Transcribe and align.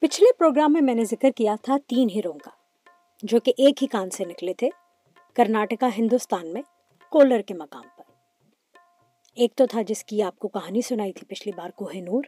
پچھلے 0.00 0.32
پروگرام 0.38 0.72
میں 0.72 0.80
میں 0.80 0.94
نے 0.94 1.04
ذکر 1.04 1.30
کیا 1.30 1.54
تھا 1.62 1.76
تین 1.86 2.08
ہیروں 2.14 2.32
کا، 2.32 2.50
جو 3.22 3.40
کہ 3.40 3.52
ایک 3.58 3.82
ہی 3.82 3.86
کان 3.86 4.10
سے 4.10 4.24
نکلے 4.24 4.54
تھے 4.54 4.68
کرناٹکا، 5.34 5.88
ہندوستان 5.98 6.52
میں 6.52 6.62
کولر 7.10 7.40
کے 7.40 7.54
مقام 7.54 7.82
پر۔ 7.96 8.02
ایک 9.34 9.54
تو 9.54 9.66
تھا 9.66 9.82
جس 9.82 10.04
کی 10.04 10.22
آپ 10.22 10.38
کو 10.38 10.48
کہانی 10.48 10.80
سنائی 10.80 11.12
تھی 11.12 11.26
پچھلی 11.26 11.52
بار، 11.56 11.70
کوہ 11.70 11.92
نور۔ 11.94 12.24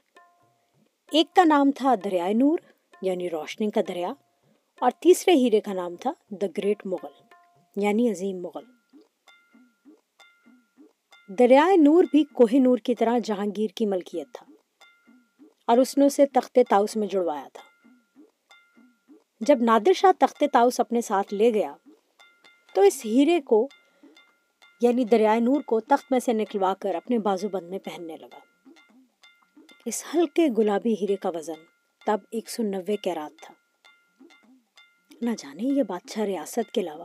ایک 1.12 1.36
کا 1.36 1.45
نام 1.45 1.70
تھا 1.70 1.95
دریائے 2.04 2.34
نور 2.34 2.59
یعنی 3.02 3.30
روشنی 3.30 3.70
کا 3.70 3.80
دریا۔ 3.88 4.12
اور 4.80 4.91
تیسرے 4.91 5.34
ہیرے 5.34 5.60
کا 5.60 5.73
نام 5.73 5.96
تھا 5.96 6.12
دا 6.30 6.46
گریٹ 6.59 6.87
مغل 6.87 7.23
یعنی 7.77 8.10
عظیم 8.10 8.42
مغل۔ 8.42 8.64
دریائے 11.38 11.77
نور 11.77 12.05
بھی 12.10 12.24
کوہ 12.24 12.55
نور 12.55 12.78
کی 12.78 12.95
طرح 12.95 13.18
جہانگیر 13.18 13.68
کی 13.74 13.87
ملکیت 13.87 14.27
تھا۔ 14.34 14.49
اور 15.66 15.78
اس 15.78 15.98
نے 15.98 16.06
اسے 16.06 16.27
تخت 16.27 16.59
تاؤس 16.69 16.96
میں 16.96 17.09
جڑوایا 17.09 17.48
تھا۔ 17.52 17.88
جب 19.41 19.62
نادر 19.62 19.92
شاہ 19.92 20.12
تخت 20.19 20.45
تاؤس 20.52 20.80
اپنے 20.80 21.00
ساتھ 21.00 21.34
لے 21.34 21.55
گیا، 21.55 21.77
تو 22.74 22.80
اس 22.80 23.02
ہیرے 23.05 23.41
کو 23.41 23.69
یعنی 24.80 25.05
دریائے 25.05 25.41
نور 25.41 25.60
کو 25.60 25.80
تخت 25.80 26.12
میں 26.12 26.20
سے 26.20 26.33
نکلوا 26.33 26.74
کر 26.74 26.95
اپنے 26.95 27.19
بازو 27.19 27.48
بند 27.48 27.69
میں 27.69 27.78
پہننے 27.78 28.16
لگا۔ 28.16 28.70
اس 29.84 30.05
ہلکے 30.14 30.48
گلابی 30.59 30.95
ہیرے 30.95 31.16
کا 31.16 31.28
وزن 31.28 31.64
تب 32.06 32.19
ایک 32.30 32.50
سو 32.50 32.62
نوے 32.62 32.97
کیرات 32.97 33.42
تھا۔ 33.42 33.55
نہ 35.20 35.30
جانے 35.38 35.62
یہ 35.62 35.83
بادشاہ 35.83 36.24
ریاست 36.24 36.72
کے 36.72 36.80
علاوہ 36.80 37.05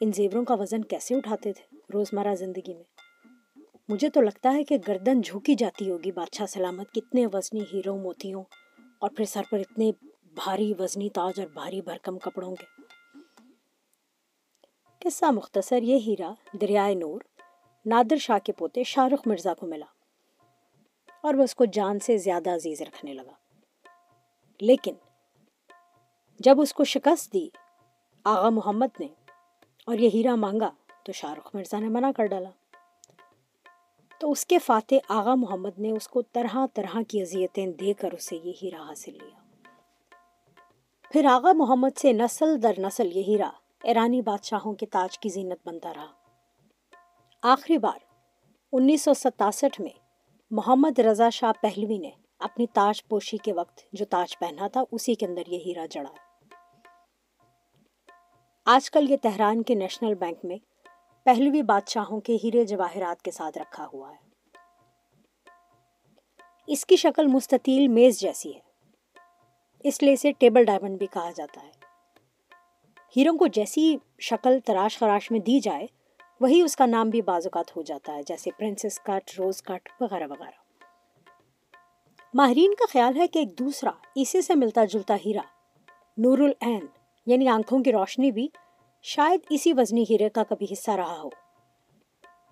ان 0.00 0.12
زیوروں 0.12 0.44
کا 0.44 0.54
وزن 0.54 0.84
کیسے 0.84 1.14
اٹھاتے 1.14 1.52
تھے۔ 1.52 1.76
روزمرہ 1.94 2.34
زندگی 2.34 2.74
میں 2.74 2.84
مجھے 3.88 4.10
تو 4.10 4.20
لگتا 4.20 4.52
ہے 4.52 4.64
کہ 4.64 4.78
گردن 4.88 5.20
جھوکی 5.20 5.54
جاتی 5.54 5.90
ہوگی 5.90 6.12
بادشاہ 6.12 6.46
سلامت، 6.46 6.92
کتنے 6.92 7.26
وزنی 7.32 7.62
ہیروں 7.72 7.98
موتیوں 7.98 8.44
اور 9.00 9.10
پھر 9.10 9.24
سر 9.24 9.42
پر 9.50 9.58
اتنے 9.58 9.90
بھاری 10.22 10.72
وزنی 10.78 11.10
تاج 11.10 11.40
اور 11.40 11.48
بھاری 11.48 11.80
بھرکم 11.80 12.18
کپڑوں 12.18 12.54
کے۔ 12.54 12.82
قصہ 14.98 15.24
مختصر 15.24 15.82
یہ 15.82 15.98
ہیرا 15.98 16.32
دریائے 16.60 16.94
نور، 16.94 17.20
نادر 17.86 18.16
شاہ 18.16 18.38
کے 18.38 18.52
پوتے 18.52 18.84
شاہ 18.84 19.08
رخ 19.08 19.26
مرزا 19.26 19.54
کو 19.54 19.66
ملا 19.66 19.84
اور 21.22 21.34
وہ 21.34 21.42
اس 21.42 21.54
کو 21.54 21.64
جان 21.64 21.98
سے 21.98 22.16
زیادہ 22.16 22.50
عزیز 22.50 22.82
رکھنے 22.82 23.14
لگا۔ 23.14 23.32
لیکن 24.60 24.94
جب 26.38 26.60
اس 26.60 26.74
کو 26.74 26.84
شکست 26.84 27.32
دی 27.32 27.48
آغا 28.24 28.48
محمد 28.48 29.00
نے 29.00 29.08
اور 29.86 29.98
یہ 29.98 30.08
ہیرا 30.14 30.34
مانگا 30.34 30.70
تو 31.04 31.12
شاہ 31.12 31.34
رخ 31.34 31.54
مرزا 31.54 31.78
نے 31.78 31.88
منع 31.88 32.10
کر 32.16 32.26
ڈالا۔ 32.26 32.50
تو 34.22 34.30
اس 34.30 34.46
کے 34.46 34.58
فاتح 34.58 34.94
آغا 35.08 35.34
محمد 35.34 35.78
نے 35.78 35.90
اس 35.90 36.08
کو 36.08 36.22
طرح 36.22 36.66
طرح 36.74 36.96
کی 37.08 37.22
اذیتیں 37.22 37.66
دے 37.66 37.92
کر 37.92 38.12
اسے 38.12 38.36
یہ 38.36 38.52
ہیرا 38.62 38.82
حاصل 38.88 39.12
لیا۔ 39.12 39.40
پھر 41.10 41.24
آغا 41.24 41.52
محمد 41.52 41.98
سے 41.98 42.12
نسل 42.12 42.62
در 42.62 42.72
نسل 42.78 43.16
یہ 43.16 43.22
ہیرا 43.22 43.50
ایرانی 43.82 44.22
بادشاہوں 44.22 44.74
کے 44.74 44.86
تاج 44.86 45.18
کی 45.18 45.28
زینت 45.28 45.68
بنتا 45.68 45.92
رہا۔ 45.96 46.06
آخری 47.42 47.78
بار، 47.78 47.98
انیس 48.72 49.02
سو 49.02 49.14
ستاسٹھ 49.14 49.80
میں، 49.80 49.98
محمد 50.50 50.98
رضا 50.98 51.30
شاہ 51.30 51.52
پہلوی 51.62 51.98
نے 51.98 52.10
اپنی 52.38 52.66
تاج 52.66 53.08
پوشی 53.08 53.36
کے 53.36 53.52
وقت 53.52 53.80
جو 53.92 54.04
تاج 54.04 54.38
پہنا 54.38 54.68
تھا، 54.68 54.82
اسی 54.92 55.14
کے 55.14 55.26
اندر 55.26 55.42
یہ 55.46 55.58
ہیرا 55.66 55.86
جڑا۔ 55.86 56.12
آج 58.66 58.90
کل 58.90 59.10
یہ 59.10 59.16
تہران 59.22 59.62
کے 59.62 59.74
نیشنل 59.74 60.14
بینک 60.14 60.38
میں 60.44 60.71
پہلوی 61.24 61.62
بادشاہوں 61.62 62.20
کے 62.20 62.36
ہیرے 62.44 62.64
جواہرات 62.64 63.22
کے 63.22 63.30
ساتھ 63.30 63.58
رکھا 63.58 63.88
ہوا 63.92 64.12
ہے۔ 64.12 64.28
اس 66.66 66.86
کی 66.86 66.96
شکل 66.96 67.26
مستطیل 67.26 67.88
میز 67.88 68.20
جیسی 68.20 68.54
ہے۔ 68.54 68.60
اس 69.84 70.02
لیے 70.02 70.12
اسے 70.12 70.32
ٹیبل 70.32 70.64
ڈائمنڈ 70.64 70.98
بھی 70.98 71.06
کہا 71.06 71.30
جاتا 71.30 71.62
ہے۔ 71.62 71.70
ہیروں 73.16 73.38
کو 73.38 73.46
جیسی 73.46 73.96
شکل 74.20 74.58
تراش 74.64 74.98
خراش 74.98 75.30
میں 75.30 75.40
دی 75.40 75.60
جائے، 75.60 75.86
وہی 76.40 76.62
اس 76.62 76.76
کا 76.76 76.86
نام 76.86 77.10
بھی 77.10 77.22
بازوقات 77.22 77.76
ہو 77.76 77.82
جاتا 77.82 78.14
ہے، 78.14 78.22
جیسے 78.26 78.50
پرنسس 78.58 79.00
کٹ، 79.00 79.38
روز 79.38 79.62
کٹ، 79.62 79.88
وغیرہ 80.00 80.26
وغیرہ۔ 80.26 80.84
ماہرین 82.34 82.74
کا 82.74 82.84
خیال 82.92 83.16
ہے 83.16 83.26
کہ 83.26 83.38
ایک 83.38 83.58
دوسرا، 83.58 83.90
اسی 84.14 84.42
سے 84.42 84.54
ملتا 84.54 84.84
جلتا 84.84 85.16
ہیرا 85.24 85.42
نور 86.16 86.38
العین 86.38 86.86
یعنی 87.26 87.48
آنکھوں 87.48 87.82
کی 87.82 87.92
روشنی 87.92 88.32
بھی 88.32 88.48
شاید 89.02 89.40
اسی 89.50 89.72
وزنی 89.72 90.04
ہیرے 90.10 90.28
کا 90.28 90.42
کبھی 90.42 90.66
حصہ 90.72 90.90
رہا 90.90 91.20
ہو۔ 91.20 91.28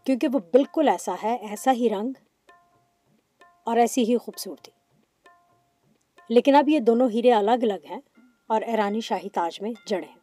کیونکہ 0.05 0.28
وہ 0.33 0.38
بالکل 0.38 0.88
ایسا 0.88 1.15
ہے، 1.22 1.37
ایسا 1.37 1.72
ہی 1.72 1.88
رنگ 1.91 2.12
اور 3.65 3.77
ایسی 3.77 4.05
ہی 4.05 4.19
خوبصورتی۔ 4.19 4.71
لیکن 6.28 6.55
اب 6.55 6.69
یہ 6.69 6.78
دونوں 6.78 7.10
ہیرے 7.10 7.33
الگ 7.33 7.62
الگ 7.62 7.87
ہیں 7.91 8.00
اور 8.47 8.62
ایرانی 8.62 9.00
شاہی 9.00 9.28
تاج 9.28 9.62
میں 9.62 9.72
جڑے 9.87 10.06
ہیں۔ 10.06 10.20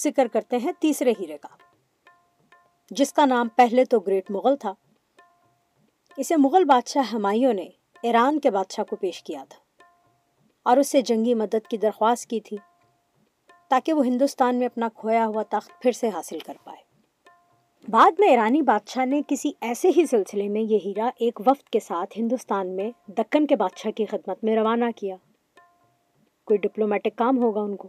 ذکر 0.00 0.26
کرتے 0.26 0.56
ہیں 0.56 0.72
تیسرے 0.78 1.12
ہیرے 1.20 1.38
کا، 1.38 1.48
جس 2.90 3.12
کا 3.12 3.24
نام 3.24 3.48
پہلے 3.48 3.84
تو 3.84 4.00
گریٹ 4.00 4.30
مغل 4.30 4.56
تھا۔ 4.56 4.74
اسے 6.16 6.36
مغل 6.36 6.64
بادشاہ 6.64 7.02
ہمایوں 7.12 7.52
نے 7.52 7.68
ایران 8.02 8.40
کے 8.40 8.50
بادشاہ 8.50 8.84
کو 8.84 8.96
پیش 8.96 9.22
کیا 9.22 9.44
تھا 9.48 9.84
اور 10.62 10.76
اس 10.76 10.88
سے 10.88 11.02
جنگی 11.02 11.34
مدد 11.34 11.68
کی 11.70 11.76
درخواست 11.76 12.26
کی 12.26 12.40
تھی 12.40 12.56
تاکہ 13.70 13.92
وہ 13.92 14.06
ہندوستان 14.06 14.56
میں 14.56 14.66
اپنا 14.66 14.88
کھویا 14.94 15.26
ہوا 15.26 15.42
تخت 15.42 15.82
پھر 15.82 15.92
سے 15.92 16.08
حاصل 16.08 16.38
کر 16.38 16.54
پائے۔ 16.64 16.82
بعد 17.90 18.10
میں 18.18 18.28
ایرانی 18.28 18.62
بادشاہ 18.62 19.04
نے 19.04 19.22
کسی 19.28 19.52
ایسے 19.60 19.88
ہی 19.96 20.06
سلسلے 20.06 20.48
میں 20.48 20.60
یہ 20.60 20.78
ہیرا 20.84 21.10
ایک 21.16 21.40
وفد 21.40 21.68
کے 21.68 21.80
ساتھ 21.80 22.18
ہندوستان 22.18 22.76
میں 22.76 22.90
دکن 23.08 23.46
کے 23.46 23.56
بادشاہ 23.56 23.92
کی 23.92 24.06
خدمت 24.06 24.44
میں 24.44 24.56
روانہ 24.56 24.84
کیا۔ 24.96 25.16
کوئی 26.44 26.56
ڈپلومیٹک 26.56 27.16
کام 27.16 27.38
ہوگا 27.38 27.60
ان 27.60 27.76
کو۔ 27.76 27.88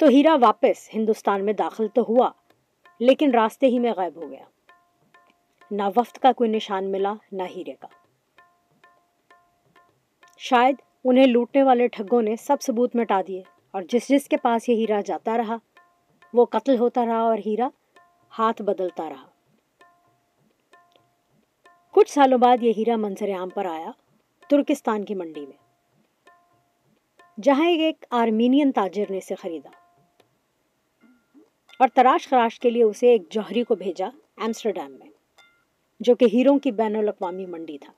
تو 0.00 0.06
ہیرا 0.08 0.34
واپس 0.40 0.88
ہندوستان 0.94 1.44
میں 1.44 1.52
داخل 1.52 1.86
تو 1.88 2.02
ہوا، 2.08 2.28
لیکن 3.00 3.30
راستے 3.30 3.66
ہی 3.66 3.78
میں 3.78 3.92
غائب 3.96 4.16
ہو 4.16 4.30
گیا۔ 4.30 4.44
نہ 5.70 5.88
وفد 5.96 6.18
کا 6.18 6.30
کوئی 6.32 6.50
نشان 6.50 6.90
ملا، 6.92 7.12
نہ 7.32 7.42
ہیرے 7.56 7.74
کا۔ 7.80 7.88
شاید 10.38 10.76
انہیں 11.04 11.26
لوٹنے 11.26 11.62
والے 11.62 11.88
ٹھگوں 11.88 12.20
نے 12.22 12.36
سب 12.36 12.62
ثبوت 12.62 12.96
مٹا 12.96 13.20
دیے، 13.28 13.42
اور 13.70 13.82
جس 13.82 14.08
جس 14.08 14.28
کے 14.28 14.36
پاس 14.36 14.68
یہ 14.68 14.74
ہیرا 14.74 15.00
جاتا 15.00 15.36
رہا، 15.36 15.56
وہ 16.34 16.44
قتل 16.44 16.78
ہوتا 16.78 17.04
رہا 17.06 17.20
اور 17.20 17.38
ہیرا 17.46 17.68
ہاتھ 18.32 18.62
بدلتا 18.62 19.08
رہا۔ 19.08 19.26
کچھ 21.94 22.10
سالوں 22.10 22.38
بعد 22.38 22.62
یہ 22.62 22.72
ہیرا 22.76 22.96
منظر 22.96 23.34
عام 23.34 23.48
پر 23.48 23.66
آیا، 23.66 23.90
ترکستان 24.50 25.04
کی 25.04 25.14
منڈی 25.14 25.46
میں، 25.46 25.58
جہاں 27.38 27.68
ایک 27.68 28.04
آرمینین 28.10 28.72
تاجر 28.72 29.10
نے 29.10 29.18
اسے 29.18 29.34
خریدا۔ 29.34 29.70
اور 31.80 31.88
تراش 31.94 32.28
خراش 32.28 32.60
کے 32.60 32.70
لیے 32.70 32.82
اسے 32.82 33.08
ایک 33.08 33.22
جوہری 33.30 33.62
کو 33.62 33.74
بھیجا 33.74 34.06
ایمسٹرڈیم 34.36 34.90
میں، 34.90 35.10
جو 36.00 36.14
کہ 36.14 36.26
ہیروں 36.32 36.58
کی 36.58 36.70
بین 36.70 36.96
الاقوامی 36.96 37.46
منڈی 37.46 37.78
تھا۔ 37.78 37.92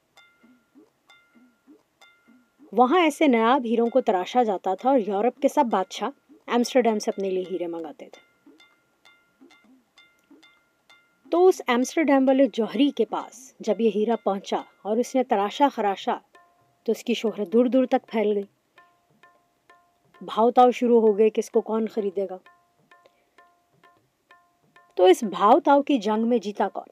وہاں 2.73 3.01
ایسے 3.01 3.27
نیاب 3.27 3.65
ہیروں 3.65 3.87
کو 3.87 4.01
تراشا 4.01 4.43
جاتا 4.43 4.75
تھا 4.75 4.91
اور 4.91 4.99
یورپ 4.99 5.41
کے 5.41 5.49
سب 5.49 5.65
بادشاہ 5.71 6.09
ایمسٹرڈیم 6.47 6.99
سے 6.99 7.11
اپنے 7.11 7.31
لیے 7.31 7.45
ہیرے 7.51 7.67
منگاتے 7.67 8.09
تھے۔ 8.13 8.51
تو 11.31 11.47
اس 11.47 11.63
ایمسٹرڈیم 11.67 12.29
والے 12.29 12.47
جوہری 12.53 12.91
کے 12.91 13.05
پاس 13.05 13.55
جب 13.61 13.81
یہ 13.81 13.91
ہیرا 13.95 14.15
پہنچا 14.25 14.63
اور 14.83 14.97
اس 14.97 15.15
نے 15.15 15.25
تراشا 15.25 15.69
خراشا، 15.75 16.19
تو 16.83 16.93
اس 16.93 17.05
کی 17.05 17.15
شہرت 17.15 17.53
دور 17.53 17.65
دور 17.65 17.85
تک 17.85 18.07
پھیل 18.07 18.33
گئی۔ 18.33 18.43
بھاؤ 20.21 20.51
تاؤ 20.51 20.71
شروع 20.71 21.01
ہو 21.01 21.19
گئے 21.19 21.31
کہ 21.31 21.39
اس 21.39 21.51
کو 21.51 21.61
کون 21.61 21.89
خریدے 21.89 22.27
گا۔ 22.31 22.37
تو 24.95 25.05
اس 25.05 25.23
بھاؤ 25.23 25.61
تاؤ 25.61 25.83
کی 25.83 25.99
جنگ 25.99 26.29
میں 26.29 26.39
جیتا 26.39 26.69
کون؟ 26.69 26.91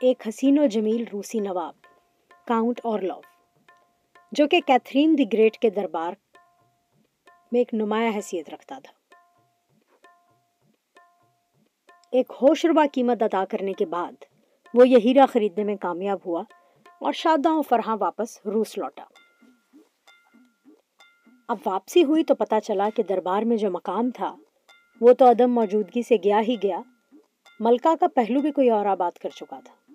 ایک 0.00 0.28
حسین 0.28 0.58
و 0.58 0.66
جمیل 0.66 1.04
روسی 1.12 1.40
نواب، 1.40 1.74
کاؤنٹ 2.46 2.80
اور 2.84 2.98
لو 2.98 3.20
جو 4.32 4.48
کہ 4.48 4.60
کیتھرین 4.66 5.18
دی 5.18 5.24
گریٹ 5.32 5.58
کے 5.58 5.70
دربار 5.70 6.12
میں 7.52 7.60
ایک 7.60 7.74
نمایاں 7.74 8.12
حیثیت 8.12 8.50
رکھتا 8.50 8.78
تھا۔ 8.84 9.16
ایک 12.10 12.32
ہوش 12.42 12.64
ربا 12.64 12.84
قیمت 12.92 13.22
ادا 13.22 13.44
کرنے 13.44 13.72
کے 13.72 13.86
بعد 13.86 14.24
وہ 14.74 14.88
یہ 14.88 14.98
ہیرا 15.04 15.26
خریدنے 15.26 15.64
میں 15.64 15.76
کامیاب 15.76 16.18
ہوا 16.26 16.42
اور 17.00 17.12
شاداں 17.12 17.52
و 17.52 17.62
فرحاں 17.62 17.96
واپس 18.00 18.46
روس 18.46 18.78
لوٹا۔ 18.78 19.04
اب 21.48 21.58
واپسی 21.66 22.04
ہوئی 22.04 22.24
تو 22.24 22.34
پتا 22.34 22.60
چلا 22.60 22.88
کہ 22.96 23.02
دربار 23.02 23.42
میں 23.42 23.56
جو 23.56 23.70
مقام 23.70 24.10
تھا 24.10 24.36
وہ 25.00 25.12
تو 25.12 25.30
عدم 25.30 25.50
موجودگی 25.50 26.02
سے 26.02 26.16
گیا 26.24 26.40
ہی 26.48 26.56
گیا۔ 26.62 26.80
ملکہ 27.60 27.94
کا 28.00 28.06
پہلو 28.14 28.40
بھی 28.40 28.50
کوئی 28.50 28.70
اور 28.70 28.86
آباد 28.86 29.18
کر 29.18 29.28
چکا 29.28 29.60
تھا۔ 29.64 29.85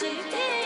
چیتے 0.00 0.57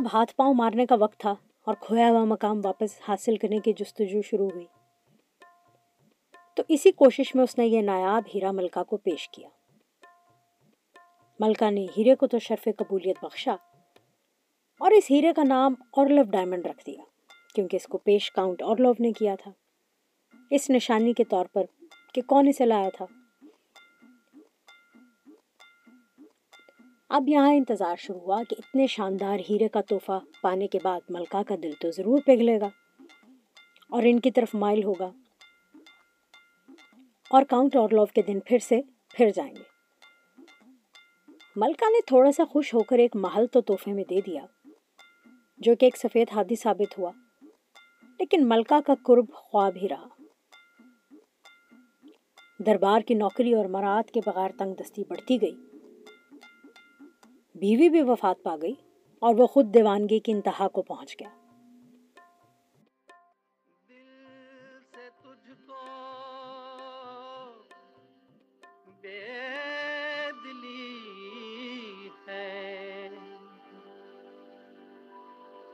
اب 0.00 0.06
ہاتھ 0.12 0.34
پاؤں 0.36 0.54
مارنے 0.54 0.86
کا 0.86 0.94
وقت 1.00 1.18
تھا 1.18 1.34
اور 1.64 1.74
کھویا 1.80 2.10
ہوا 2.10 2.24
مقام 2.24 2.60
واپس 2.64 3.00
حاصل 3.08 3.36
کرنے 3.36 3.58
کی 3.58 3.72
جستجو 3.72 4.22
شروع 4.22 4.50
ہوئی۔ 4.50 4.66
تو 6.56 6.62
اسی 6.68 6.92
کوشش 6.92 7.34
میں 7.34 7.44
اس 7.44 7.58
نے 7.58 7.66
یہ 7.66 7.80
نایاب 7.80 8.22
ہیرا 8.34 8.50
ملکہ 8.50 8.82
کو 8.82 8.96
پیش 8.96 9.28
کیا۔ 9.28 9.48
ملکہ 11.40 11.70
نے 11.70 11.86
ہیرے 11.96 12.14
کو 12.14 12.26
تو 12.26 12.38
شرف 12.38 12.68
قبولیت 12.78 13.24
بخشا 13.24 13.56
اور 14.80 14.90
اس 14.90 15.04
ہیرے 15.10 15.32
کا 15.36 15.42
نام 15.48 15.74
اورلو 15.96 16.22
ڈائمنڈ 16.22 16.66
رکھ 16.66 16.86
دیا، 16.86 17.04
کیونکہ 17.54 17.76
اس 17.76 17.86
کو 17.86 17.98
پیش 17.98 18.32
کاؤنٹ 18.32 18.62
اورلو 18.62 18.92
نے 19.00 19.12
کیا 19.12 19.34
تھا۔ 19.34 19.50
اس 20.50 20.70
نشانی 20.70 21.12
کے 21.12 21.24
طور 21.24 21.46
پر 21.46 21.62
کہ 22.14 22.22
کون 22.22 22.48
اسے 22.48 22.66
لایا 22.66 22.88
تھا؟ 22.94 23.06
اب 27.10 27.28
یہاں 27.28 27.54
انتظار 27.54 27.96
شروع 27.98 28.20
ہوا 28.20 28.42
کہ 28.48 28.56
اتنے 28.58 28.86
شاندار 28.86 29.38
ہیرے 29.50 29.68
کا 29.68 29.80
تحفہ 29.80 30.18
پانے 30.42 30.66
کے 30.66 30.78
بعد 30.82 31.00
ملکہ 31.08 31.42
کا 31.42 31.54
دل 31.62 31.70
تو 31.80 31.90
ضرور 31.90 32.18
پگھلے 32.26 32.60
گا 32.60 32.68
اور 33.90 34.02
ان 34.04 34.20
کی 34.20 34.30
طرف 34.30 34.54
مائل 34.54 34.84
ہوگا 34.84 35.10
اور 37.30 37.42
کاؤنٹ 37.42 37.76
اور 37.76 37.90
لوف 37.90 38.12
کے 38.12 38.22
دن 38.22 38.40
پھر 38.40 38.58
سے 38.58 38.80
پھر 39.08 39.30
جائیں 39.30 39.54
گے۔ 39.56 39.62
ملکہ 41.56 41.90
نے 41.90 42.00
تھوڑا 42.06 42.32
سا 42.32 42.44
خوش 42.44 42.74
ہو 42.74 42.82
کر 42.82 42.98
ایک 42.98 43.16
محل 43.16 43.46
تو 43.46 43.60
تحفے 43.60 43.92
میں 43.92 44.04
دے 44.10 44.20
دیا، 44.26 44.46
جو 45.58 45.74
کہ 45.74 45.84
ایک 45.84 45.96
سفید 45.96 46.28
ہاتھی 46.32 46.56
ثابت 46.56 46.98
ہوا، 46.98 47.10
لیکن 48.20 48.48
ملکہ 48.48 48.80
کا 48.86 48.94
قرب 49.02 49.32
خواب 49.34 49.76
ہی 49.76 49.88
رہا۔ 49.88 50.08
دربار 52.66 53.00
کی 53.00 53.14
نوکری 53.14 53.54
اور 53.54 53.64
مراعات 53.64 54.10
کے 54.10 54.20
بغیر 54.26 54.50
تنگ 54.58 54.74
دستی 54.74 55.02
بڑھتی 55.08 55.42
گئی۔ 55.42 55.69
بیوی 57.60 57.88
بھی 57.88 58.02
وفات 58.02 58.42
پا 58.42 58.56
گئی 58.62 58.74
اور 59.18 59.34
وہ 59.34 59.46
خود 59.46 59.74
دیوانگی 59.74 60.18
کی 60.18 60.32
انتہا 60.32 60.68
کو 60.68 60.82
پہنچ 60.82 61.16
گیا۔ 61.20 61.28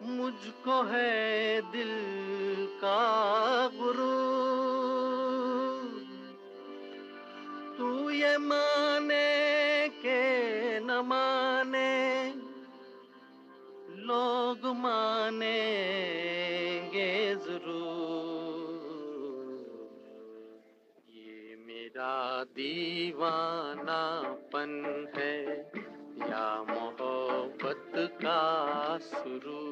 مجھ 0.00 0.50
کو 0.64 0.82
ہے 0.90 1.60
دل 1.72 2.66
کا 2.80 3.68
گرو 3.74 4.22
تو 7.76 8.10
یہ 8.10 8.36
مانے 8.38 8.75
دیوانہ 23.26 24.34
پن 24.50 24.72
ہے 25.16 25.64
یا 26.18 26.48
محبت 26.68 27.96
کا 28.22 28.96
سرو 29.00 29.62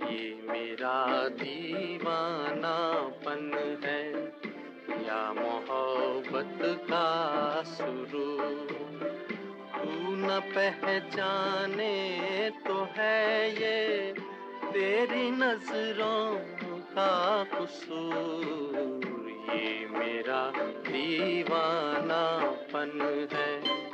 یہ 0.00 0.42
میرا 0.42 0.98
دیوانہ 1.40 2.76
پن 3.24 3.50
ہے 3.84 4.02
یا 5.06 5.22
محبت 5.36 6.62
کا 6.88 7.62
سرو 7.66 8.28
تو 9.00 10.14
نہ 10.16 10.38
پہچانے 10.54 11.92
تو 12.64 12.84
ہے 12.96 13.50
یہ 13.60 14.22
تیری 14.72 15.28
نظروں 15.32 16.38
کا 16.94 17.42
قصور 17.50 19.23
یہ 19.54 19.86
میرا 19.90 20.50
دیوانہ 20.86 22.22
پن 22.72 23.00
ہے۔ 23.32 23.93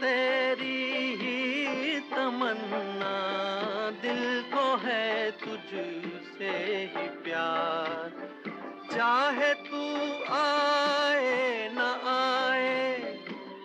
تیری 0.00 1.16
ہی 1.20 1.98
تمنا 2.10 3.90
دل 4.02 4.40
کو 4.50 4.76
ہے 4.84 5.30
تجھ 5.38 5.74
سے 6.38 6.86
ہی 6.94 7.08
پیار۔ 7.22 8.08
چاہے 8.90 9.54
تو 9.70 10.12
آئے 10.28 11.68
نہ 11.72 11.96
آئے، 12.04 12.98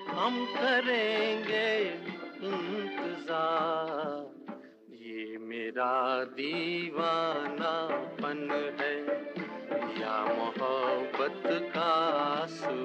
ہم 0.08 0.46
کریں 0.54 1.44
گے 1.48 1.96
انتظار۔ 2.40 4.24
یہ 4.90 5.38
میرا 5.38 6.24
دیوانہ 6.38 7.88
پن 8.22 8.52
ہے، 8.80 9.02
یا 10.00 10.26
محبت 10.38 11.48
کا 11.74 12.46
سو 12.50 12.85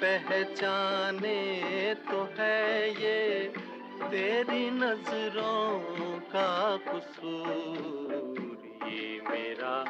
پہچانے 0.00 1.60
تو 2.10 2.26
ہے 2.38 2.92
یہ 2.98 3.48
تیری 4.10 4.70
نظروں 4.70 5.80
کا 6.32 6.76
قصور۔ 6.84 8.38
یہ 8.86 9.20
میرا 9.28 9.84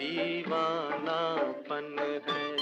دیوانہ 0.00 1.52
پن 1.68 1.98
ہے۔ 1.98 2.56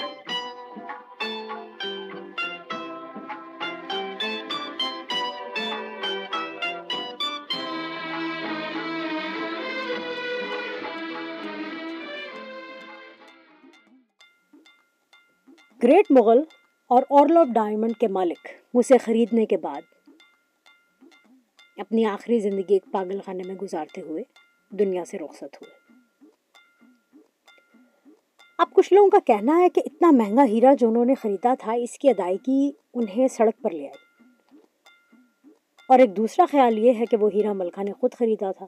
گریٹ 15.83 16.07
مغل 16.11 16.39
اور 16.89 17.03
اورل 17.11 17.37
آف 17.37 17.47
ڈائمنڈ 17.47 17.97
کے 17.97 18.09
مالک 18.09 18.49
اسے 18.75 18.99
خریدنے 18.99 19.47
کے 19.47 19.57
بعد، 19.57 19.81
اپنی 21.77 22.05
آخری 22.05 22.39
زندگی 22.39 22.73
ایک 22.75 22.85
پاگل 22.93 23.21
خانے 23.25 23.43
میں 23.47 23.55
گزارتے 23.55 24.01
ہوئے 24.01 24.23
دنیا 24.71 25.05
سے 25.05 25.19
رخصت 25.19 25.43
ہوئے۔ 25.43 25.89
اب 28.59 28.71
کچھ 28.73 28.93
لوگوں 28.93 29.11
کا 29.11 29.19
کہنا 29.27 29.61
ہے 29.61 29.69
کہ 29.69 29.83
اتنا 29.85 30.11
مہنگا 30.11 30.45
ہیرا 30.45 30.75
جو 30.75 30.89
انہوں 30.89 31.05
نے 31.05 31.15
خریدا 31.15 31.55
تھا، 31.59 31.73
اس 31.73 31.99
کی 31.99 32.11
ادائیگی 32.11 32.71
انہیں 32.95 33.29
سڑک 33.29 33.63
پر 33.63 33.71
لے 33.71 33.89
آئی۔ 33.89 34.09
اور 35.89 35.99
ایک 35.99 36.17
دوسرا 36.17 36.45
خیال 36.51 36.79
یہ 36.79 36.93
ہے 36.99 37.07
کہ 37.07 37.17
وہ 37.17 37.31
ہیرا 37.35 37.53
ملکہ 37.53 37.83
نے 37.83 37.93
خود 37.93 38.15
خریدا 38.15 38.53
تھا۔ 38.53 38.67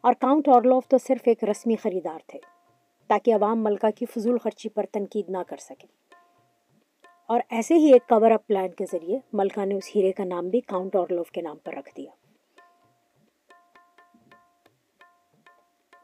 اور 0.00 0.12
کاؤنٹ 0.12 0.48
اورلوف 0.48 0.88
تو 0.88 0.98
صرف 0.98 1.20
ایک 1.24 1.44
رسمی 1.44 1.76
خریدار 1.76 2.18
تھے، 2.26 2.38
تاکہ 3.06 3.34
عوام 3.34 3.64
ملکہ 3.64 3.90
کی 3.90 4.06
فضول 4.06 4.38
خرچی 4.38 4.68
پر 4.68 4.84
تنقید 4.92 5.24
نہ 5.28 5.38
کر 5.48 5.56
سکے۔ 5.56 6.11
اور 7.32 7.40
ایسے 7.48 7.74
ہی 7.74 7.92
ایک 7.92 8.08
کور 8.08 8.30
اپ 8.30 8.46
پلان 8.46 8.68
کے 8.68 8.84
ذریعے 8.92 9.18
ملکہ 9.32 9.64
نے 9.64 9.74
اس 9.74 9.84
ہیرے 9.94 10.12
کا 10.12 10.24
نام 10.24 10.48
بھی 10.48 10.60
کاؤنٹ 10.60 10.96
اور 10.96 11.08
کے 11.32 11.40
نام 11.40 11.56
پر 11.64 11.74
رکھ 11.74 11.90
دیا۔ 11.96 12.10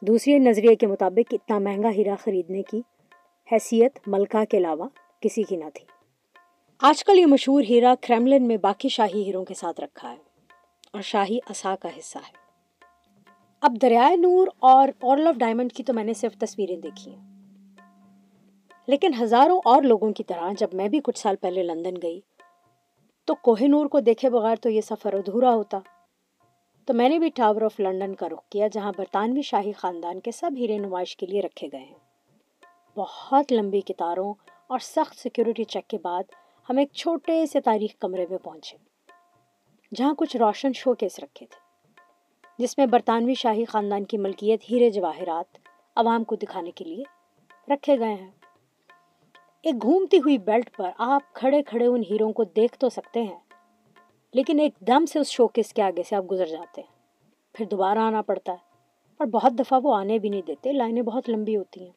دوسری 0.01 0.39
نظریے 0.39 0.75
کے 0.75 0.87
مطابق 0.87 1.33
اتنا 1.33 1.59
مہنگا 1.59 1.89
ہیرا 1.89 2.15
خریدنے 2.19 2.61
کی 2.61 2.81
حیثیت 3.51 3.99
ملکہ 4.07 4.45
کے 4.45 4.57
علاوہ 4.57 4.87
کسی 5.21 5.43
کی 5.43 5.55
نہ 5.55 5.65
تھی۔ 5.73 5.85
آج 6.79 7.03
کل 7.03 7.19
یہ 7.19 7.25
مشہور 7.25 7.63
ہیرا 7.69 7.93
کریملن 8.01 8.47
میں 8.47 8.57
باقی 8.57 8.89
شاہی 8.89 9.23
ہیروں 9.23 9.45
کے 9.45 9.53
ساتھ 9.53 9.81
رکھا 9.81 10.11
ہے 10.11 10.17
اور 10.93 11.01
شاہی 11.01 11.39
اصا 11.49 11.75
کا 11.81 11.89
حصہ 11.97 12.17
ہے۔ 12.17 12.33
اب 13.61 13.77
دریائے 13.81 14.15
نور 14.15 14.47
اور 14.59 14.89
اورل 14.99 15.27
آف 15.27 15.35
ڈائمنڈ 15.35 15.73
کی 15.73 15.83
تو 15.83 15.93
میں 15.93 16.03
نے 16.03 16.13
صرف 16.13 16.37
تصویریں 16.37 16.77
دیکھی 16.77 17.15
ہیں۔ 17.15 17.28
لیکن 18.89 19.11
ہزاروں 19.21 19.59
اور 19.65 19.81
لوگوں 19.81 20.11
کی 20.13 20.23
طرح 20.23 20.51
جب 20.57 20.67
میں 20.73 20.87
بھی 20.87 20.99
کچھ 21.03 21.19
سال 21.19 21.35
پہلے 21.35 21.63
لندن 21.63 21.95
گئی، 22.01 22.19
تو 23.25 23.35
کوہ 23.35 23.61
نور 23.61 23.85
کو 23.85 23.99
دیکھے 23.99 24.29
بغیر 24.29 24.55
تو 24.55 24.69
یہ 24.69 24.81
سفر 24.81 25.13
ادھورا 25.13 25.53
ہوتا۔ 25.53 25.79
تو 26.85 26.93
میں 26.93 27.09
نے 27.09 27.19
بھی 27.19 27.29
ٹاور 27.29 27.61
آف 27.61 27.79
لنڈن 27.79 28.15
کا 28.15 28.29
رخ 28.29 28.49
کیا، 28.49 28.67
جہاں 28.67 28.91
برطانوی 28.97 29.41
شاہی 29.41 29.71
خاندان 29.71 30.19
کے 30.19 30.31
سب 30.31 30.51
ہیرے 30.57 30.77
نمائش 30.77 31.15
کے 31.17 31.25
لیے 31.25 31.41
رکھے 31.41 31.67
گئے 31.71 31.79
ہیں۔ 31.79 32.97
بہت 32.97 33.51
لمبی 33.51 33.81
کتاروں 33.81 34.33
اور 34.67 34.79
سخت 34.79 35.19
سیکیورٹی 35.19 35.63
چیک 35.63 35.87
کے 35.87 35.97
بعد 35.97 36.23
ہم 36.69 36.77
ایک 36.77 36.91
چھوٹے 36.93 37.45
سے 37.45 37.61
تاریخ 37.61 37.91
کمرے 37.99 38.25
میں 38.29 38.37
پہنچے، 38.37 38.77
جہاں 39.95 40.13
کچھ 40.13 40.37
روشن 40.37 40.73
شو 40.73 40.93
کیس 40.93 41.19
رکھے 41.19 41.45
تھے، 41.45 41.59
جس 42.59 42.77
میں 42.77 42.85
برطانوی 42.85 43.33
شاہی 43.33 43.65
خاندان 43.65 44.03
کی 44.03 44.17
ملکیت 44.17 44.71
ہیرے 44.71 44.89
جواہرات 44.89 45.57
عوام 45.95 46.23
کو 46.23 46.35
دکھانے 46.35 46.71
کے 46.71 46.85
لیے 46.85 47.03
رکھے 47.73 47.99
گئے 47.99 48.13
ہیں۔ 48.13 48.31
ایک 49.65 49.81
گھومتی 49.81 50.17
ہوئی 50.17 50.37
بیلٹ 50.37 50.69
پر 50.77 50.89
آپ 50.97 51.33
کھڑے 51.33 51.61
کھڑے 51.63 51.85
ان 51.85 52.03
ہیروں 52.09 52.31
کو 52.33 52.43
دیکھ 52.55 52.77
تو 52.79 52.89
سکتے 52.89 53.23
ہیں، 53.23 53.39
لیکن 54.33 54.59
ایک 54.59 54.73
دم 54.87 55.05
سے 55.05 55.19
اس 55.19 55.29
شوکیس 55.29 55.73
کے 55.73 55.81
آگے 55.81 56.03
سے 56.03 56.15
آپ 56.15 56.31
گزر 56.31 56.45
جاتے 56.45 56.81
ہیں۔ 56.81 56.97
پھر 57.55 57.65
دوبارہ 57.65 57.99
آنا 57.99 58.21
پڑتا 58.21 58.51
ہے 58.51 58.67
اور 59.19 59.27
بہت 59.27 59.59
دفعہ 59.59 59.79
وہ 59.83 59.95
آنے 59.95 60.19
بھی 60.19 60.29
نہیں 60.29 60.41
دیتے، 60.47 60.71
لائنیں 60.71 61.01
بہت 61.01 61.29
لمبی 61.29 61.55
ہوتی 61.57 61.83
ہیں۔ 61.83 61.91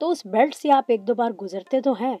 تو 0.00 0.10
اس 0.10 0.24
بیلٹ 0.26 0.54
سے 0.54 0.70
آپ 0.72 0.84
ایک 0.88 1.06
دو 1.06 1.14
بار 1.14 1.30
گزرتے 1.42 1.80
تو 1.80 1.92
ہیں، 1.92 2.16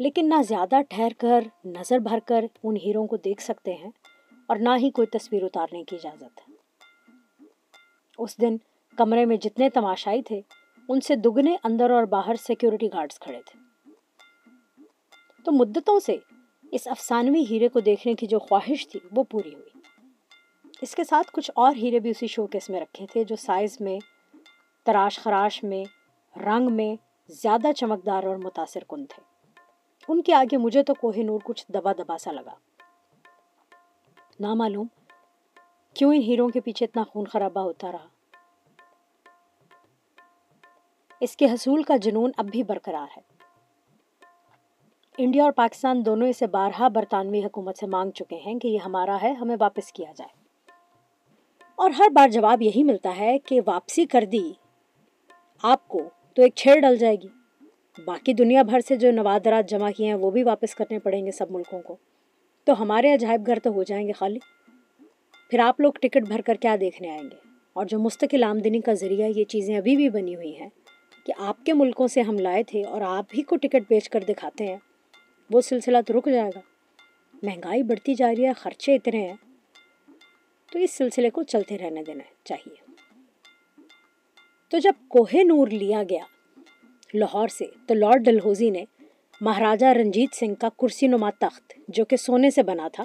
لیکن 0.00 0.28
نہ 0.28 0.42
زیادہ 0.42 0.80
ٹھہر 0.88 1.12
کر، 1.18 1.44
نظر 1.64 1.98
بھر 1.98 2.18
کر 2.26 2.44
ان 2.62 2.76
ہیروں 2.76 3.06
کو 3.06 3.16
دیکھ 3.16 3.42
سکتے 3.42 3.74
ہیں 3.74 3.90
اور 4.48 4.56
نہ 4.56 4.76
ہی 4.78 4.90
کوئی 4.90 5.06
تصویر 5.18 5.44
اتارنے 5.44 5.82
کی 5.84 5.96
اجازت 5.96 6.40
ہے۔ 6.40 6.54
اس 8.18 8.40
دن 8.40 8.56
کمرے 8.98 9.24
میں 9.24 9.36
جتنے 9.36 9.68
تماشائی 9.70 10.22
تھے 10.22 10.40
ان 10.88 11.00
سے 11.00 11.16
دگنے 11.16 11.56
اندر 11.64 11.90
اور 11.90 12.02
باہر 12.02 12.34
سیکیورٹی 12.34 12.88
گارڈز 12.92 13.18
کھڑے 13.18 13.40
تھے۔ 13.46 13.58
تو 15.44 15.52
مدتوں 15.52 16.00
سے 16.00 16.16
اس 16.72 16.88
افسانوی 16.88 17.44
ہیرے 17.50 17.68
کو 17.68 17.80
دیکھنے 17.80 18.14
کی 18.14 18.26
جو 18.26 18.38
خواہش 18.38 18.88
تھی 18.88 19.00
وہ 19.12 19.22
پوری 19.22 19.54
ہوئی۔ 19.54 19.80
اس 20.80 20.94
کے 20.94 21.04
ساتھ 21.04 21.30
کچھ 21.32 21.50
اور 21.54 21.74
ہیرے 21.76 21.98
بھی 21.98 22.10
اسی 22.10 22.26
شو 22.26 22.46
کیس 22.46 22.70
میں 22.70 22.80
رکھے 22.80 23.06
تھے 23.12 23.24
جو 23.24 23.36
سائز 23.36 23.76
میں، 23.80 23.98
تراش 24.84 25.18
خراش 25.18 25.64
میں، 25.64 25.84
رنگ 26.38 26.72
میں 26.72 26.96
زیادہ 27.28 27.72
چمکدار 27.72 28.24
اور 28.24 28.36
متاثر 28.36 28.80
کن 28.88 29.06
تھے۔ 29.06 29.22
ان 30.08 30.22
کے 30.22 30.34
آگے 30.34 30.56
مجھے 30.56 30.82
تو 30.82 30.94
کوہ 30.94 31.12
نور 31.16 31.40
کچھ 31.44 31.66
دبا 31.68 31.92
دبا 31.92 32.18
سا 32.18 32.32
لگا۔ 32.32 32.54
نامعلوم 34.40 34.86
کیوں 35.94 36.14
ان 36.14 36.22
ہیروں 36.22 36.48
کے 36.48 36.60
پیچھے 36.60 36.86
اتنا 36.86 37.02
خون 37.04 37.24
خرابہ 37.24 37.60
ہوتا 37.60 37.92
رہا؟ 37.92 38.06
اس 41.20 41.36
کے 41.36 41.44
حصول 41.44 41.82
کا 41.82 41.96
جنون 41.96 42.30
اب 42.36 42.46
بھی 42.50 42.62
برقرار 42.62 43.06
ہے۔ 43.16 43.22
انڈیا 45.18 45.44
اور 45.44 45.52
پاکستان 45.52 46.06
دونوں 46.06 46.28
اسے 46.28 46.46
بارہا 46.46 46.88
برطانوی 46.88 47.44
حکومت 47.44 47.78
سے 47.78 47.86
مانگ 47.86 48.10
چکے 48.10 48.36
ہیں 48.36 48.58
کہ 48.58 48.68
یہ 48.68 48.78
ہمارا 48.78 49.16
ہے، 49.22 49.32
ہمیں 49.32 49.56
واپس 49.60 49.92
کیا 49.92 50.12
جائے۔ 50.16 50.44
اور 51.76 51.90
ہر 51.90 52.10
بار 52.10 52.28
جواب 52.28 52.62
یہی 52.62 52.84
ملتا 52.84 53.14
ہے 53.18 53.38
کہ 53.38 53.60
واپسی 53.66 54.06
کر 54.06 54.24
دی، 54.32 54.52
آپ 55.62 55.88
کو 55.88 56.00
تو 56.34 56.42
ایک 56.42 56.54
چھیڑ 56.54 56.80
ڈل 56.80 56.96
جائے 56.96 57.16
گی۔ 57.16 57.28
باقی 58.04 58.32
دنیا 58.32 58.62
بھر 58.62 58.80
سے 58.80 58.96
جو 58.96 59.12
نوادرات 59.12 59.70
جمع 59.70 59.90
کیے 59.90 60.06
ہیں، 60.06 60.14
وہ 60.14 60.30
بھی 60.30 60.42
واپس 60.42 60.74
کرنے 60.74 60.98
پڑیں 60.98 61.26
گے 61.26 61.30
سب 61.30 61.50
ملکوں 61.50 61.82
کو۔ 61.82 61.96
تو 62.64 62.82
ہمارے 62.82 63.14
عجائب 63.14 63.46
گھر 63.46 63.58
تو 63.58 63.70
ہو 63.70 63.82
جائیں 63.82 64.06
گے 64.06 64.12
خالی۔ 64.12 64.38
پھر 65.50 65.58
آپ 65.58 65.80
لوگ 65.80 65.92
ٹکٹ 65.92 66.28
بھر 66.28 66.40
کر 66.40 66.54
کیا 66.54 66.76
دیکھنے 66.80 67.10
آئیں 67.10 67.22
گے؟ 67.22 67.36
اور 67.72 67.86
جو 67.86 67.98
مستقل 67.98 68.44
آمدنی 68.44 68.80
کا 68.80 68.92
ذریعہ 68.92 69.28
یہ 69.36 69.44
چیزیں 69.44 69.76
ابھی 69.76 69.96
بھی 69.96 70.08
بنی 70.08 70.36
ہوئی 70.36 70.60
ہیں 70.60 70.68
کہ 71.28 71.32
آپ 71.38 71.64
کے 71.64 71.72
ملکوں 71.72 72.06
سے 72.06 72.20
ہم 72.22 72.38
لائے 72.38 72.62
تھے 72.62 72.84
اور 72.84 73.00
آپ 73.00 73.24
ہی 73.38 73.42
کو 73.42 73.56
ٹکٹ 73.56 73.82
بیچ 73.88 74.08
کر 74.08 74.20
دکھاتے 74.20 74.66
ہیں۔ 74.66 74.76
وہ 75.50 75.60
سلسلہ 75.60 75.98
تو 76.06 76.18
رک 76.18 76.28
جائے 76.28 76.50
گا۔ 76.56 76.60
مہنگائی 77.42 77.82
بڑھتی 77.82 78.14
جا 78.14 78.32
رہی 78.36 78.46
ہے، 78.46 78.52
خرچے 78.52 78.94
اتنے 78.94 79.28
ہیں۔ 79.28 79.36
تو 80.72 80.78
اس 80.78 80.90
سلسلے 80.90 81.30
کو 81.30 81.42
چلتے 81.42 81.78
رہنے 81.78 82.02
دینا 82.02 82.24
چاہیے۔ 82.44 82.92
تو 84.70 84.78
جب 84.78 84.92
کوہ 85.08 85.34
نور 85.34 85.68
لیا 85.68 86.02
گیا 86.10 86.24
لاہور 87.14 87.48
سے، 87.48 87.64
تو 87.86 87.94
لارڈ 87.94 88.24
ڈلہوزی 88.24 88.70
نے 88.70 88.84
مہاراجا 89.40 89.94
رنجیت 89.94 90.34
سنگھ 90.34 90.54
کا 90.60 90.68
کرسی 90.68 91.06
نما 91.06 91.30
تخت، 91.30 91.72
جو 91.88 92.04
کہ 92.04 92.16
سونے 92.16 92.50
سے 92.50 92.62
بنا 92.62 92.88
تھا، 92.88 93.04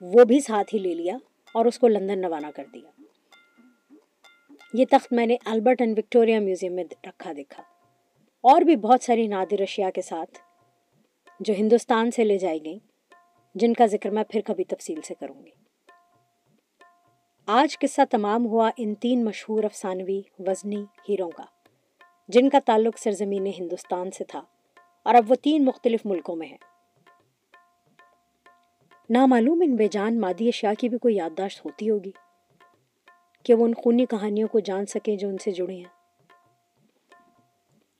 وہ 0.00 0.24
بھی 0.24 0.40
ساتھ 0.40 0.74
ہی 0.74 0.80
لے 0.80 0.94
لیا 0.94 1.16
اور 1.52 1.66
اس 1.66 1.78
کو 1.78 1.88
لندن 1.88 2.24
روانہ 2.24 2.46
کر 2.54 2.64
دیا۔ 2.74 2.95
یہ 4.74 4.84
تخت 4.90 5.12
میں 5.12 5.26
نے 5.26 5.36
البرٹ 5.44 5.80
اینڈ 5.80 5.98
وکٹوریا 5.98 6.40
میوزیم 6.40 6.72
میں 6.72 6.84
رکھا 7.04 7.32
دیکھا۔ 7.36 7.62
اور 8.40 8.62
بھی 8.62 8.76
بہت 8.76 9.02
ساری 9.02 9.26
نادر 9.26 9.60
اشیاء 9.60 9.90
کے 9.90 10.02
ساتھ 10.02 10.38
جو 11.40 11.54
ہندوستان 11.58 12.10
سے 12.10 12.24
لے 12.24 12.38
جائی 12.38 12.64
گئیں، 12.64 12.78
جن 13.54 13.72
کا 13.72 13.86
ذکر 13.86 14.10
میں 14.10 14.24
پھر 14.24 14.40
کبھی 14.44 14.64
تفصیل 14.64 15.00
سے 15.02 15.14
کروں 15.14 15.44
گی۔ 15.44 15.50
آج 17.46 17.78
قصہ 17.78 18.00
تمام 18.10 18.46
ہوا 18.46 18.70
ان 18.76 18.94
تین 18.94 19.24
مشہور 19.24 19.64
افسانوی 19.64 20.20
وزنی 20.38 20.84
ہیروں 21.08 21.30
کا، 21.30 21.44
جن 22.28 22.48
کا 22.48 22.58
تعلق 22.66 22.98
سرزمین 22.98 23.46
ہندوستان 23.46 24.10
سے 24.10 24.24
تھا 24.24 24.42
اور 25.02 25.14
اب 25.14 25.30
وہ 25.30 25.34
تین 25.34 25.64
مختلف 25.64 26.00
ملکوں 26.04 26.36
میں 26.36 26.48
ہے 26.48 26.56
نامعلوم 29.10 29.60
ان 29.60 29.76
بے 29.76 29.88
جان 29.88 30.20
مادی 30.20 30.48
اشیاء 30.48 30.72
کی 30.78 30.88
بھی 30.88 30.98
کوئی 30.98 31.16
یادداشت 31.16 31.64
ہوتی 31.64 31.90
ہوگی۔ 31.90 32.10
کہ 33.46 33.54
وہ 33.54 33.64
ان 33.64 33.74
خونی 33.74 34.06
کہانیوں 34.06 34.48
کو 34.48 34.60
جان 34.60 34.86
سکیں 34.86 35.16
جو 35.16 35.28
ان 35.28 35.38
سے 35.38 35.50
جڑی 35.50 35.76
ہیں۔ 35.76 35.92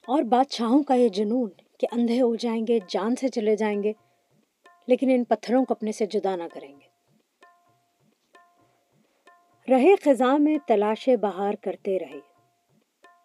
اور 0.07 0.23
بادشاہوں 0.23 0.83
کا 0.83 0.95
یہ 0.95 1.09
جنون 1.09 1.51
کہ 1.79 1.87
اندھے 1.93 2.21
ہو 2.21 2.35
جائیں 2.35 2.67
گے، 2.67 2.79
جان 2.89 3.17
سے 3.17 3.29
چلے 3.29 3.57
جائیں 3.57 3.83
گے، 3.83 3.93
لیکن 4.87 5.11
ان 5.11 5.25
پتھروں 5.25 5.65
کو 5.65 5.75
اپنے 5.75 5.93
سے 5.93 6.07
جدا 6.07 6.37
نہ 6.37 6.43
کریں 6.53 6.81
گے۔ 6.81 6.97
رہے 9.71 9.97
خزاں 10.05 10.39
میں 10.39 10.59
تلاش 10.67 11.09
بہار 11.21 11.55
کرتے 11.63 11.99
رہے۔ 11.99 12.21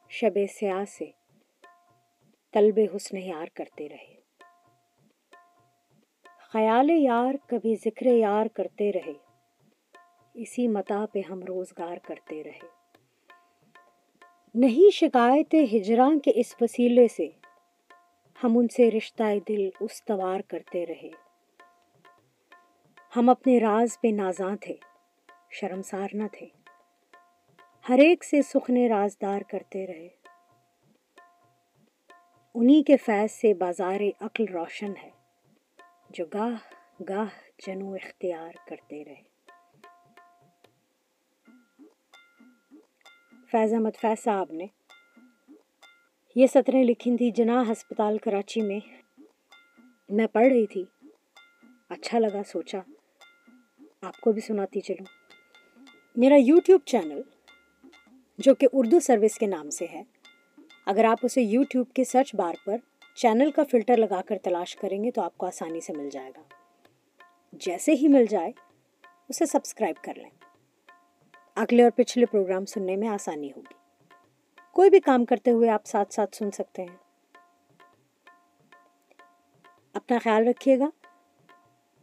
شب 0.09 0.39
سیاہ 0.59 0.85
سے 0.85 1.05
طلب 2.53 2.79
حسن 2.95 3.17
یار 3.17 3.45
کرتے 3.53 3.89
رہے۔ 3.89 4.15
خیال 6.53 6.89
یار 6.89 7.33
کبھی 7.47 7.75
ذکر 7.75 8.05
یار 8.05 8.45
کرتے 8.45 8.91
رہے۔ 8.91 9.30
اسی 10.33 10.67
متا 10.67 11.05
پہ 11.13 11.21
ہم 11.29 11.43
روزگار 11.43 11.97
کرتے 11.97 12.43
رہے۔ 12.43 12.59
نہیں 14.55 14.95
شکایت 14.95 15.55
ہجراں 15.73 16.19
کے 16.19 16.31
اس 16.35 16.55
وسیلے 16.61 17.07
سے، 17.07 17.29
ہم 18.43 18.57
ان 18.57 18.67
سے 18.67 18.91
رشتہ 18.91 19.23
دل 19.47 19.69
استوار 19.79 20.39
کرتے 20.39 20.85
رہے۔ 20.85 21.09
ہم 23.15 23.29
اپنے 23.29 23.59
راز 23.59 24.01
پہ 24.01 24.07
نازاں 24.07 24.55
تھے، 24.61 24.75
شرمسار 25.51 26.07
نہ 26.13 26.23
تھے۔ 26.31 26.47
ہر 27.89 27.97
ایک 27.97 28.23
سے 28.23 28.41
سخن 28.41 28.77
رازدار 28.77 29.41
کرتے 29.41 29.87
رہے۔ 29.87 30.07
انہی 32.55 32.83
کے 32.83 32.97
فیض 32.97 33.31
سے 33.31 33.53
بازار 33.53 34.01
عقل 34.21 34.45
روشن 34.53 34.93
ہے، 35.03 35.09
جو 36.09 36.25
گاہ 36.33 36.55
گاہ 37.09 37.27
جنو 37.67 37.93
اختیار 37.93 38.51
کرتے 38.67 39.05
رہے۔ 39.05 39.30
فیض 43.51 43.73
احمد 43.73 43.97
فیض 44.01 44.23
صاحب 44.23 44.51
نے۔ 44.51 44.65
یہ 46.35 46.47
سطریں 46.47 46.83
لکھی 46.83 47.17
تھیں 47.17 47.31
جناح 47.31 47.71
ہسپتال 47.71 48.17
کراچی 48.17 48.61
میں۔ 48.61 48.79
میں 50.09 50.27
پڑھ 50.27 50.47
رہی 50.47 50.67
تھی۔ 50.67 50.85
اچھا 51.89 52.19
لگا 52.19 52.41
سوچا۔ 52.47 52.79
آپ 54.01 54.21
کو 54.21 54.31
بھی 54.31 54.41
سناتی 54.41 54.81
چلوں۔ 54.81 55.05
میرا 56.15 56.35
یوٹیوب 56.35 56.81
چینل، 56.85 57.21
جو 58.37 58.55
کہ 58.55 58.67
اردو 58.73 58.99
سروس 58.99 59.37
کے 59.37 59.45
نام 59.45 59.69
سے 59.69 59.85
ہے، 59.93 60.03
اگر 60.85 61.03
آپ 61.03 61.17
اسے 61.23 61.41
یوٹیوب 61.41 61.93
کے 61.93 62.03
سرچ 62.03 62.35
بار 62.35 62.53
پر 62.65 62.77
چینل 63.15 63.51
کا 63.51 63.63
فلٹر 63.71 63.97
لگا 63.97 64.21
کر 64.21 64.37
تلاش 64.43 64.75
کریں 64.75 65.03
گے 65.03 65.11
تو 65.11 65.21
آپ 65.21 65.37
کو 65.37 65.45
آسانی 65.45 65.81
سے 65.81 65.93
مل 65.93 66.09
جائے 66.09 66.31
گا۔ 66.37 66.41
جیسے 67.51 67.91
ہی 67.91 68.07
مل 68.07 68.25
جائے، 68.25 68.51
اسے 69.29 69.45
سبسکرائب 69.45 70.03
کر 70.03 70.13
لیں۔ 70.15 70.40
اگلے 71.61 71.83
اور 71.83 71.91
پچھلے 71.95 72.25
پروگرام 72.25 72.65
سننے 72.65 72.95
میں 72.95 73.07
آسانی 73.07 73.51
ہوگی۔ 73.51 73.73
کوئی 74.73 74.89
بھی 74.89 74.99
کام 74.99 75.25
کرتے 75.25 75.51
ہوئے 75.51 75.69
آپ 75.69 75.85
ساتھ 75.85 76.13
ساتھ 76.13 76.35
سن 76.35 76.51
سکتے 76.51 76.81
ہیں۔ 76.81 76.97
اپنا 79.93 80.17
خیال 80.23 80.47
رکھیے 80.47 80.79
گا 80.79 80.89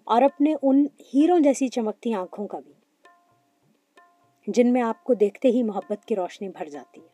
اور 0.04 0.22
اپنے 0.22 0.54
ان 0.62 0.86
ہیروں 1.14 1.40
جیسی 1.40 1.68
چمکتی 1.68 2.14
آنکھوں 2.14 2.48
کا 2.48 2.58
بھی، 2.58 2.72
جن 4.46 4.72
میں 4.72 4.82
آپ 4.82 5.04
کو 5.04 5.14
دیکھتے 5.14 5.48
ہی 5.48 5.62
محبت 5.62 6.04
کی 6.04 6.16
روشنی 6.16 6.48
بھر 6.48 6.68
جاتی 6.68 7.00
ہے۔ 7.00 7.08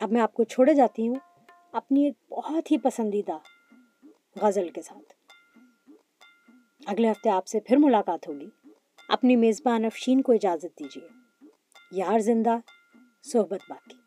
اب 0.00 0.12
میں 0.12 0.20
آپ 0.20 0.34
کو 0.34 0.44
چھوڑے 0.44 0.74
جاتی 0.74 1.08
ہوں 1.08 1.16
اپنی 1.72 2.04
ایک 2.04 2.14
بہت 2.28 2.70
ہی 2.70 2.78
پسندیدہ 2.78 3.38
غزل 4.42 4.68
کے 4.68 4.82
ساتھ۔ 4.82 5.14
اگلے 6.86 7.10
ہفتے 7.10 7.30
آپ 7.30 7.46
سے 7.46 7.60
پھر 7.60 7.76
ملاقات 7.76 8.28
ہوگی۔ 8.28 8.50
اپنی 9.12 9.36
میزبان 9.36 9.84
افشین 9.84 10.22
کو 10.22 10.32
اجازت 10.32 10.78
دیجیے۔ 10.78 11.08
یار 11.92 12.18
زندہ 12.18 12.56
صحبت 13.32 13.60
باقی۔ 13.68 14.01